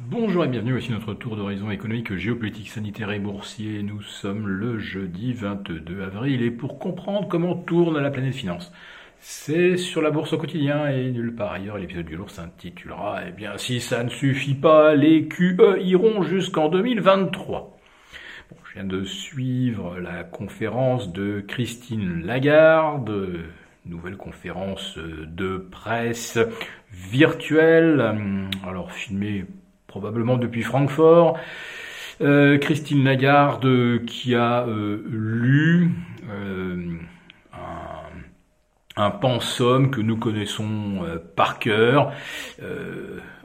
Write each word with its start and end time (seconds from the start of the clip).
Bonjour 0.00 0.44
et 0.44 0.48
bienvenue, 0.48 0.72
voici 0.72 0.90
notre 0.90 1.14
tour 1.14 1.36
d'horizon 1.36 1.70
économique, 1.70 2.16
géopolitique, 2.16 2.68
sanitaire 2.68 3.12
et 3.12 3.20
boursier. 3.20 3.80
Nous 3.84 4.02
sommes 4.02 4.48
le 4.48 4.80
jeudi 4.80 5.32
22 5.32 6.02
avril 6.02 6.42
et 6.42 6.50
pour 6.50 6.80
comprendre 6.80 7.28
comment 7.28 7.54
tourne 7.54 8.00
la 8.00 8.10
planète 8.10 8.34
finance, 8.34 8.72
c'est 9.20 9.76
sur 9.76 10.02
la 10.02 10.10
bourse 10.10 10.32
au 10.32 10.38
quotidien 10.38 10.88
et 10.88 11.12
nulle 11.12 11.36
part 11.36 11.52
ailleurs. 11.52 11.78
L'épisode 11.78 12.06
du 12.06 12.16
jour 12.16 12.28
s'intitulera 12.28 13.20
Eh 13.28 13.30
bien, 13.30 13.56
si 13.56 13.80
ça 13.80 14.02
ne 14.02 14.08
suffit 14.08 14.56
pas, 14.56 14.96
les 14.96 15.28
QE 15.28 15.78
iront 15.80 16.24
jusqu'en 16.24 16.68
2023. 16.68 17.78
je 18.64 18.72
viens 18.74 18.84
de 18.84 19.04
suivre 19.04 20.00
la 20.00 20.24
conférence 20.24 21.12
de 21.12 21.40
Christine 21.46 22.26
Lagarde, 22.26 23.44
nouvelle 23.86 24.16
conférence 24.16 24.98
de 24.98 25.56
presse 25.56 26.40
virtuelle, 26.90 28.48
alors 28.66 28.90
filmée 28.90 29.44
probablement 29.94 30.36
depuis 30.38 30.64
Francfort. 30.64 31.38
Euh, 32.20 32.58
Christine 32.58 33.04
Lagarde 33.04 34.04
qui 34.06 34.34
a 34.34 34.66
euh, 34.66 35.04
lu 35.08 35.92
euh, 36.28 36.96
un, 37.52 37.93
un, 38.96 39.10
pensum 39.10 39.90
que 39.90 40.00
nous 40.00 40.16
connaissons 40.16 41.02
par 41.36 41.58
cœur 41.58 42.12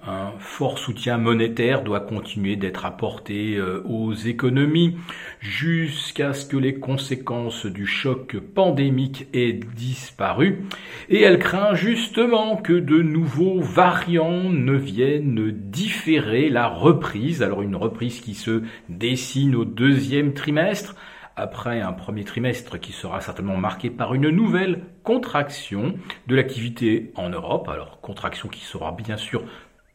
un 0.08 0.32
fort 0.40 0.80
soutien 0.80 1.18
monétaire 1.18 1.84
doit 1.84 2.00
continuer 2.00 2.56
d'être 2.56 2.86
apporté 2.86 3.56
euh, 3.56 3.82
aux 3.86 4.14
économies 4.14 4.98
jusqu'à 5.40 6.34
ce 6.34 6.46
que 6.46 6.58
les 6.58 6.76
conséquences 6.76 7.66
du 7.66 7.86
choc 7.86 8.38
pandémique 8.38 9.28
aient 9.34 9.60
disparu. 9.76 10.64
Et 11.10 11.22
elle 11.22 11.40
craint 11.40 11.76
justement 11.76 12.58
que 12.58 12.74
de 12.74 13.02
nouveaux 13.02 13.60
variants 13.60 14.50
ne 14.50 14.74
viennent 14.74 15.52
différer 15.52 16.50
la 16.50 16.68
reprise. 16.68 17.44
Alors 17.44 17.62
une 17.62 17.76
reprise 17.76 18.22
qui 18.22 18.36
se 18.36 18.64
dessine 18.88 19.56
au 19.56 19.66
deuxième 19.66 20.34
trimestre 20.34 20.96
après 21.40 21.82
un 21.82 21.94
premier 21.94 22.24
trimestre 22.24 22.80
qui 22.80 22.92
sera 22.92 23.22
certainement 23.22 23.58
marqué 23.58 23.90
par 23.90 24.14
une 24.14 24.30
nouvelle 24.30 24.84
contraction 25.04 25.96
de 26.28 26.36
l'activité 26.36 27.12
en 27.16 27.30
Europe. 27.30 27.70
Alors 27.70 28.02
contraction 28.02 28.50
qui 28.50 28.62
sera 28.62 28.92
bien 28.92 29.18
sûr 29.18 29.44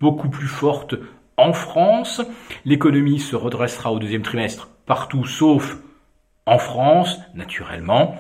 beaucoup 0.00 0.28
plus 0.28 0.48
forte 0.48 0.94
en 1.36 1.52
France. 1.52 2.22
L'économie 2.64 3.20
se 3.20 3.36
redressera 3.36 3.92
au 3.92 3.98
deuxième 3.98 4.22
trimestre 4.22 4.68
partout 4.86 5.24
sauf 5.24 5.78
en 6.46 6.58
France, 6.58 7.18
naturellement. 7.34 8.16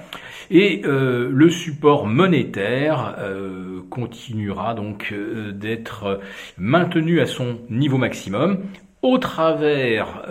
Et 0.50 0.82
euh, 0.84 1.28
le 1.30 1.50
support 1.50 2.06
monétaire 2.06 3.16
euh, 3.18 3.82
continuera 3.90 4.74
donc 4.74 5.10
euh, 5.12 5.52
d'être 5.52 6.20
maintenu 6.56 7.20
à 7.20 7.26
son 7.26 7.58
niveau 7.70 7.98
maximum 7.98 8.60
au 9.02 9.18
travers 9.18 10.22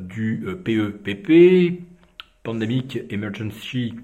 du 0.00 0.46
PEPP, 0.64 1.84
Pandemic 2.44 2.98
Emergency 3.10 3.94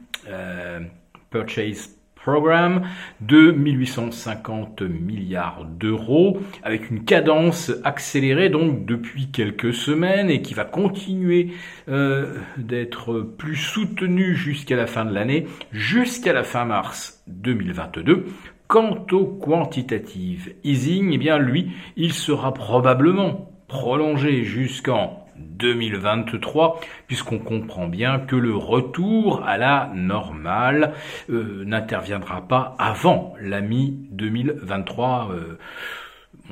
Purchase 1.30 2.00
Programme 2.14 2.86
de 3.22 3.50
1850 3.50 4.82
milliards 4.82 5.64
d'euros 5.64 6.38
avec 6.62 6.90
une 6.90 7.04
cadence 7.04 7.72
accélérée 7.82 8.50
donc 8.50 8.84
depuis 8.84 9.30
quelques 9.30 9.72
semaines 9.72 10.28
et 10.28 10.42
qui 10.42 10.52
va 10.52 10.64
continuer 10.64 11.52
euh, 11.88 12.36
d'être 12.58 13.20
plus 13.20 13.56
soutenue 13.56 14.34
jusqu'à 14.34 14.76
la 14.76 14.86
fin 14.86 15.06
de 15.06 15.14
l'année, 15.14 15.46
jusqu'à 15.72 16.34
la 16.34 16.42
fin 16.42 16.66
mars 16.66 17.22
2022. 17.28 18.26
Quant 18.68 19.06
au 19.12 19.24
quantitative 19.24 20.54
easing, 20.62 21.12
eh 21.12 21.18
bien 21.18 21.38
lui, 21.38 21.72
il 21.96 22.12
sera 22.12 22.52
probablement 22.52 23.50
prolongé 23.66 24.44
jusqu'en 24.44 25.26
2023, 25.40 26.80
puisqu'on 27.06 27.38
comprend 27.38 27.88
bien 27.88 28.18
que 28.18 28.36
le 28.36 28.54
retour 28.54 29.42
à 29.44 29.58
la 29.58 29.90
normale 29.94 30.94
euh, 31.30 31.64
n'interviendra 31.64 32.46
pas 32.46 32.74
avant 32.78 33.34
la 33.40 33.60
mi-2023. 33.60 35.32
Euh, 35.32 35.58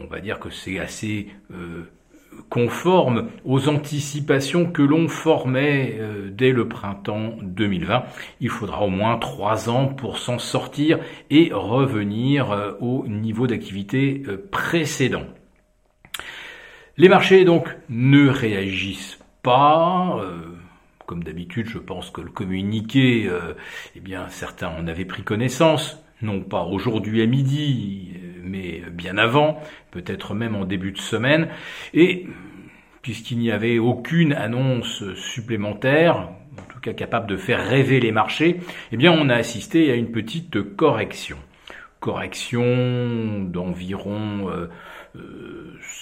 on 0.03 0.07
va 0.07 0.21
dire 0.21 0.39
que 0.39 0.51
c'est 0.51 0.79
assez 0.79 1.29
euh, 1.53 1.85
conforme 2.49 3.29
aux 3.45 3.69
anticipations 3.69 4.67
que 4.67 4.83
l'on 4.83 5.09
formait 5.09 5.99
dès 6.31 6.53
le 6.53 6.69
printemps 6.69 7.33
2020. 7.43 8.05
Il 8.41 8.49
faudra 8.49 8.83
au 8.85 8.91
moins 8.91 9.19
trois 9.19 9.69
ans 9.69 9.87
pour 9.87 10.19
s'en 10.19 10.39
sortir 10.39 11.01
et 11.31 11.51
revenir 11.53 12.77
au 12.81 13.09
niveau 13.09 13.49
d'activité 13.49 14.23
précédent. 14.53 15.25
Les 17.01 17.09
marchés 17.09 17.45
donc 17.45 17.69
ne 17.89 18.29
réagissent 18.29 19.21
pas. 19.45 20.19
Euh, 20.21 20.41
comme 21.07 21.23
d'habitude, 21.23 21.69
je 21.69 21.79
pense 21.79 22.11
que 22.11 22.21
le 22.21 22.29
communiqué, 22.29 23.29
euh, 23.29 23.55
eh 23.95 24.01
bien, 24.01 24.29
certains 24.31 24.67
en 24.67 24.89
avaient 24.89 25.05
pris 25.05 25.23
connaissance, 25.23 26.05
non 26.23 26.41
pas 26.41 26.65
aujourd'hui 26.65 27.23
à 27.23 27.27
midi, 27.27 28.15
mais 28.43 28.83
bien 28.91 29.17
avant, 29.17 29.61
peut-être 29.93 30.35
même 30.35 30.57
en 30.57 30.65
début 30.65 30.91
de 30.91 30.99
semaine. 30.99 31.49
Et 31.95 32.27
puisqu'il 33.01 33.39
n'y 33.39 33.53
avait 33.53 33.79
aucune 33.79 34.33
annonce 34.33 35.15
supplémentaire, 35.15 36.17
en 36.17 36.69
tout 36.69 36.81
cas 36.81 36.95
capable 36.95 37.29
de 37.29 37.37
faire 37.37 37.65
rêver 37.65 38.01
les 38.01 38.11
marchés, 38.11 38.59
eh 38.91 38.97
bien, 38.97 39.13
on 39.13 39.29
a 39.29 39.37
assisté 39.37 39.93
à 39.93 39.95
une 39.95 40.11
petite 40.11 40.75
correction. 40.75 41.39
Correction 42.01 43.45
d'environ 43.45 44.51
euh, 44.51 44.67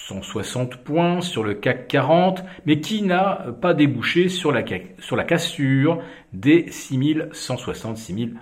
160 0.07 0.77
points 0.77 1.21
sur 1.21 1.43
le 1.43 1.53
CAC 1.53 1.87
40, 1.87 2.43
mais 2.65 2.79
qui 2.79 3.03
n'a 3.03 3.45
pas 3.61 3.73
débouché 3.73 4.29
sur 4.29 4.51
la, 4.51 4.63
sur 4.99 5.15
la 5.15 5.23
cassure 5.23 6.01
des 6.33 6.65
6160, 6.69 7.97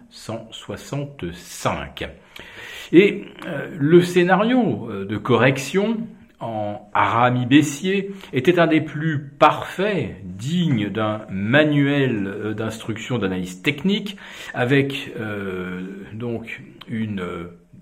6165. 0.10 2.10
Et 2.92 3.26
euh, 3.48 3.70
le 3.78 4.02
scénario 4.02 4.90
euh, 4.90 5.06
de 5.06 5.18
correction 5.18 5.98
en 6.40 6.90
Arami 6.94 7.46
baissier 7.46 8.12
était 8.34 8.60
un 8.60 8.68
des 8.68 8.82
plus 8.82 9.32
parfaits, 9.40 10.18
digne 10.24 10.90
d'un 10.90 11.22
manuel 11.30 12.28
euh, 12.28 12.54
d'instruction 12.54 13.18
d'analyse 13.18 13.62
technique, 13.62 14.18
avec 14.54 15.14
donc 16.14 16.62
une 16.88 17.24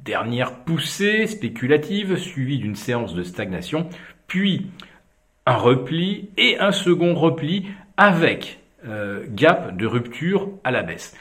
dernière 0.04 0.64
poussée 0.64 1.28
spéculative 1.28 2.18
suivie 2.18 2.60
d'une 2.60 2.76
séance 2.76 3.14
de 3.14 3.24
stagnation, 3.24 3.88
puis 4.28 4.68
un 5.46 5.56
repli 5.56 6.30
et 6.38 6.58
un 6.60 6.72
second 6.72 7.16
repli 7.16 7.68
avec 7.98 8.60
euh, 8.86 9.26
gap 9.30 9.78
de 9.78 9.86
rupture 9.86 10.50
à 10.64 10.72
la 10.72 10.84
baisse. 10.84 11.16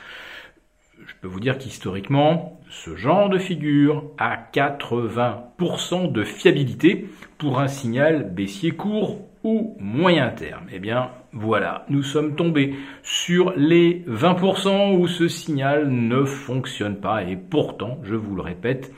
Je 0.98 1.14
peux 1.20 1.28
vous 1.28 1.40
dire 1.40 1.58
qu'historiquement, 1.58 2.60
ce 2.70 2.96
genre 2.96 3.28
de 3.28 3.38
figure 3.38 4.04
a 4.18 4.36
80% 4.36 6.10
de 6.10 6.24
fiabilité 6.24 7.08
pour 7.38 7.60
un 7.60 7.68
signal 7.68 8.30
baissier 8.32 8.72
court 8.72 9.20
ou 9.44 9.76
moyen 9.80 10.30
terme. 10.30 10.66
Eh 10.72 10.78
bien, 10.78 11.10
voilà, 11.32 11.84
nous 11.88 12.02
sommes 12.02 12.36
tombés 12.36 12.74
sur 13.02 13.52
les 13.56 14.04
20% 14.06 14.96
où 14.96 15.08
ce 15.08 15.28
signal 15.28 15.90
ne 15.90 16.24
fonctionne 16.24 16.96
pas 16.96 17.24
et 17.24 17.36
pourtant, 17.36 17.98
je 18.02 18.14
vous 18.14 18.34
le 18.34 18.42
répète, 18.42 18.92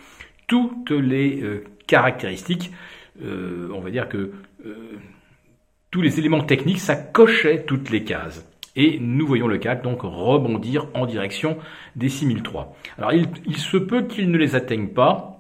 toutes 0.47 0.91
les 0.91 1.43
euh, 1.43 1.65
caractéristiques, 1.87 2.73
euh, 3.23 3.69
on 3.75 3.81
va 3.81 3.91
dire 3.91 4.09
que 4.09 4.33
euh, 4.67 4.99
tous 5.91 6.03
les 6.03 6.19
éléments 6.19 6.43
techniques, 6.43 6.81
ça 6.81 6.97
cochait 6.97 7.65
toutes 7.65 7.91
les 7.91 8.05
cases. 8.05 8.47
Et 8.77 8.99
nous 9.01 9.27
voyons 9.27 9.47
le 9.47 9.59
CAC 9.59 9.83
donc 9.83 10.01
rebondir 10.03 10.89
en 10.95 11.07
direction 11.07 11.59
des 11.95 12.09
6003. 12.09 12.77
Alors 12.99 13.13
il, 13.13 13.29
il 13.47 13.57
se 13.57 13.77
peut 13.77 14.03
qu'il 14.03 14.33
ne 14.33 14.37
les 14.37 14.57
atteigne 14.57 14.89
pas, 14.89 15.34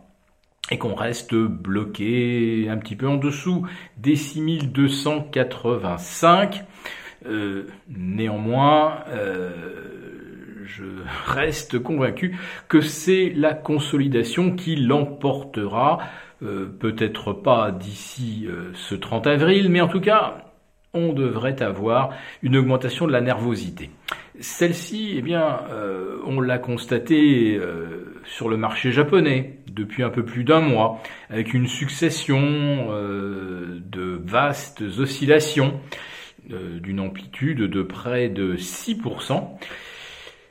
et 0.70 0.78
qu'on 0.78 0.94
reste 0.94 1.34
bloqué 1.34 2.68
un 2.70 2.78
petit 2.78 2.96
peu 2.96 3.06
en 3.08 3.16
dessous 3.16 3.66
des 3.96 4.16
6285. 4.16 6.64
Euh, 7.26 7.66
néanmoins, 7.88 8.98
euh, 9.08 9.50
je 10.64 10.84
reste 11.26 11.78
convaincu 11.78 12.36
que 12.68 12.80
c'est 12.80 13.30
la 13.34 13.52
consolidation 13.54 14.56
qui 14.56 14.76
l'emportera, 14.76 15.98
euh, 16.42 16.66
peut-être 16.66 17.32
pas 17.32 17.70
d'ici 17.70 18.48
ce 18.74 18.94
30 18.94 19.26
avril, 19.26 19.70
mais 19.70 19.80
en 19.80 19.88
tout 19.88 20.00
cas, 20.00 20.44
on 20.94 21.12
devrait 21.12 21.60
avoir 21.62 22.10
une 22.42 22.56
augmentation 22.56 23.06
de 23.06 23.12
la 23.12 23.20
nervosité. 23.20 23.90
Celle-ci, 24.40 25.14
eh 25.16 25.22
bien, 25.22 25.60
on 26.26 26.40
l'a 26.40 26.58
constaté 26.58 27.60
sur 28.24 28.48
le 28.48 28.56
marché 28.56 28.90
japonais 28.90 29.58
depuis 29.74 30.02
un 30.02 30.10
peu 30.10 30.24
plus 30.24 30.44
d'un 30.44 30.60
mois, 30.60 31.02
avec 31.30 31.52
une 31.52 31.66
succession 31.66 32.40
euh, 32.90 33.80
de 33.84 34.20
vastes 34.24 34.82
oscillations 34.98 35.80
euh, 36.52 36.78
d'une 36.78 37.00
amplitude 37.00 37.58
de 37.58 37.82
près 37.82 38.28
de 38.28 38.56
6%. 38.56 39.42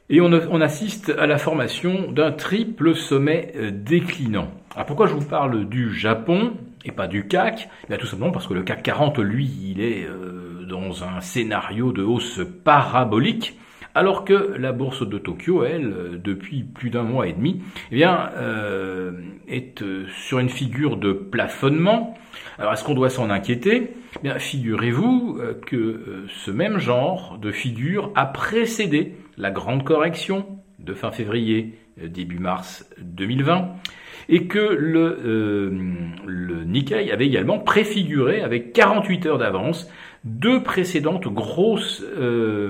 Et 0.10 0.20
on, 0.20 0.62
assiste 0.62 1.14
à 1.18 1.26
la 1.26 1.38
formation 1.38 2.12
d'un 2.12 2.32
triple 2.32 2.94
sommet 2.94 3.54
euh, 3.56 3.72
déclinant. 3.72 4.52
Alors 4.76 4.86
pourquoi 4.86 5.08
je 5.08 5.14
vous 5.14 5.26
parle 5.26 5.68
du 5.68 5.96
Japon 5.96 6.54
et 6.84 6.92
pas 6.92 7.08
du 7.08 7.28
CAC? 7.28 7.70
Eh 7.90 7.98
Tout 7.98 8.06
simplement 8.06 8.32
parce 8.32 8.48
que 8.48 8.54
le 8.54 8.64
CAC 8.64 8.84
40, 8.84 9.20
lui, 9.20 9.50
il 9.64 9.82
est 9.82 10.08
dans 10.68 11.04
un 11.04 11.22
scénario 11.22 11.94
de 11.94 12.04
hausse 12.04 12.42
parabolique 12.64 13.58
alors 13.96 14.26
que 14.26 14.56
la 14.58 14.72
bourse 14.72 15.08
de 15.08 15.18
Tokyo, 15.18 15.64
elle, 15.64 16.20
depuis 16.24 16.64
plus 16.64 16.90
d'un 16.90 17.04
mois 17.04 17.28
et 17.28 17.34
demi, 17.34 17.62
eh 17.92 17.96
bien, 17.96 18.30
euh, 18.38 19.12
est 19.48 19.82
euh, 19.82 20.06
sur 20.26 20.40
une 20.40 20.50
figure 20.50 20.98
de 20.98 21.14
plafonnement. 21.14 22.18
Alors, 22.58 22.74
est-ce 22.74 22.84
qu'on 22.84 22.96
doit 22.96 23.10
s'en 23.10 23.30
inquiéter? 23.30 23.92
Eh 24.16 24.20
Bien, 24.24 24.40
figurez-vous 24.40 25.38
euh, 25.40 25.54
que 25.54 26.26
ce 26.28 26.50
même 26.50 26.80
genre 26.80 27.38
de 27.40 27.52
figure 27.52 28.12
a 28.16 28.26
précédé 28.26 29.14
la 29.38 29.52
grande 29.52 29.84
correction 29.84 30.46
de 30.80 30.94
fin 30.94 31.12
février, 31.12 31.76
début 31.98 32.40
mars 32.40 32.90
2020 33.00 33.76
et 34.30 34.48
que 34.48 34.60
le, 34.60 35.20
le 36.26 36.64
Nikkei 36.64 37.12
avait 37.12 37.28
également 37.28 37.60
préfiguré 37.60 38.42
avec 38.42 38.72
48 38.72 39.26
heures 39.26 39.38
d'avance 39.38 39.90
deux 40.24 40.64
précédentes 40.64 41.28
grosses 41.28 42.02
euh, 42.02 42.70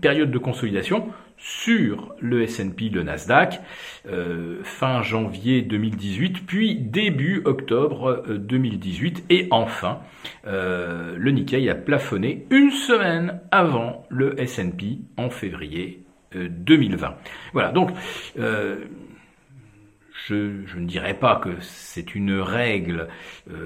périodes 0.00 0.30
de 0.30 0.38
consolidation 0.38 1.08
sur 1.36 2.14
le 2.20 2.42
S&P, 2.42 2.90
le 2.90 3.02
Nasdaq, 3.02 3.60
euh, 4.08 4.58
fin 4.62 5.02
janvier 5.02 5.62
2018, 5.62 6.46
puis 6.46 6.76
début 6.76 7.40
octobre 7.46 8.24
2018, 8.28 9.18
euh, 9.18 9.34
et 9.34 9.48
enfin, 9.50 10.00
le 10.44 11.30
Nikkei 11.30 11.70
a 11.70 11.74
plafonné 11.74 12.46
une 12.50 12.70
semaine 12.70 13.40
avant 13.50 14.04
le 14.10 14.38
S&P 14.38 14.98
en 15.16 15.30
février 15.30 16.04
2020. 16.34 17.14
Voilà, 17.54 17.72
donc 17.72 17.90
je, 18.36 18.76
je, 20.26 20.78
ne 20.78 20.86
dirais 20.86 21.14
pas 21.14 21.36
que 21.36 21.50
c'est 21.60 22.14
une 22.14 22.38
règle 22.38 23.08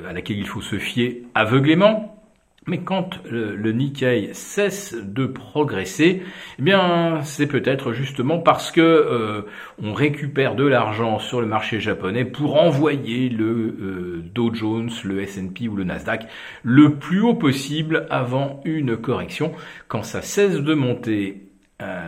à 0.09 0.13
laquelle 0.13 0.39
il 0.39 0.47
faut 0.47 0.63
se 0.63 0.79
fier 0.79 1.23
aveuglément, 1.35 2.24
mais 2.67 2.79
quand 2.79 3.21
le, 3.31 3.73
Nikkei 3.73 4.31
cesse 4.33 4.95
de 4.95 5.27
progresser, 5.27 6.23
eh 6.59 6.63
bien, 6.63 7.21
c'est 7.23 7.47
peut-être 7.47 7.93
justement 7.93 8.39
parce 8.39 8.71
que 8.71 8.81
euh, 8.81 9.43
on 9.83 9.93
récupère 9.93 10.55
de 10.55 10.65
l'argent 10.65 11.19
sur 11.19 11.41
le 11.41 11.47
marché 11.47 11.81
japonais 11.81 12.25
pour 12.25 12.57
envoyer 12.57 13.29
le 13.29 13.47
euh, 13.47 14.25
Dow 14.35 14.55
Jones, 14.55 14.91
le 15.05 15.23
S&P 15.23 15.69
ou 15.69 15.77
le 15.77 15.85
Nasdaq 15.85 16.27
le 16.63 16.95
plus 16.95 17.21
haut 17.21 17.35
possible 17.35 18.07
avant 18.11 18.63
une 18.65 18.97
correction. 18.97 19.53
Quand 19.89 20.03
ça 20.03 20.23
cesse 20.23 20.61
de 20.61 20.75
monter 20.75 21.49
euh, 21.83 22.01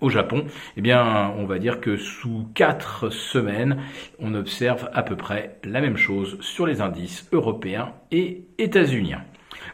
au 0.00 0.10
Japon, 0.10 0.44
eh 0.76 0.80
bien, 0.80 1.32
on 1.38 1.44
va 1.44 1.58
dire 1.58 1.80
que 1.80 1.96
sous 1.96 2.46
quatre 2.54 3.10
semaines, 3.10 3.78
on 4.20 4.34
observe 4.34 4.88
à 4.92 5.02
peu 5.02 5.16
près 5.16 5.58
la 5.64 5.80
même 5.80 5.96
chose 5.96 6.38
sur 6.40 6.66
les 6.66 6.80
indices 6.80 7.28
européens 7.32 7.94
et 8.10 8.44
états-uniens. 8.58 9.24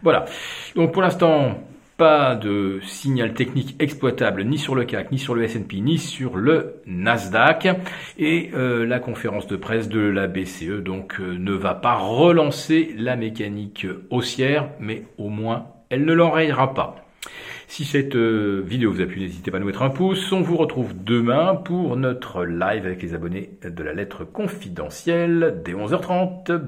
Voilà. 0.02 0.26
Donc 0.74 0.92
pour 0.92 1.02
l'instant, 1.02 1.58
pas 1.98 2.36
de 2.36 2.78
signal 2.84 3.34
technique 3.34 3.74
exploitable 3.80 4.44
ni 4.44 4.56
sur 4.56 4.76
le 4.76 4.84
CAC, 4.84 5.10
ni 5.10 5.18
sur 5.18 5.34
le 5.34 5.42
S&P, 5.42 5.80
ni 5.80 5.98
sur 5.98 6.36
le 6.36 6.76
Nasdaq. 6.86 7.68
Et 8.18 8.50
euh, 8.54 8.86
la 8.86 9.00
conférence 9.00 9.48
de 9.48 9.56
presse 9.56 9.88
de 9.88 10.00
la 10.00 10.28
BCE 10.28 10.80
donc 10.82 11.20
euh, 11.20 11.36
ne 11.36 11.52
va 11.52 11.74
pas 11.74 11.96
relancer 11.96 12.94
la 12.96 13.16
mécanique 13.16 13.86
haussière, 14.10 14.70
mais 14.78 15.02
au 15.18 15.28
moins 15.28 15.66
elle 15.90 16.04
ne 16.04 16.12
l'enrayera 16.12 16.72
pas. 16.72 17.04
Si 17.70 17.84
cette 17.84 18.16
euh, 18.16 18.62
vidéo 18.64 18.90
vous 18.90 19.02
a 19.02 19.06
plu, 19.06 19.20
n'hésitez 19.20 19.50
pas 19.50 19.58
à 19.58 19.60
nous 19.60 19.66
mettre 19.66 19.82
un 19.82 19.90
pouce. 19.90 20.32
On 20.32 20.40
vous 20.40 20.56
retrouve 20.56 20.94
demain 21.04 21.54
pour 21.54 21.96
notre 21.96 22.44
live 22.44 22.86
avec 22.86 23.02
les 23.02 23.12
abonnés 23.12 23.50
de 23.62 23.82
la 23.82 23.92
lettre 23.92 24.24
confidentielle 24.24 25.60
dès 25.64 25.74
11h30. 25.74 26.58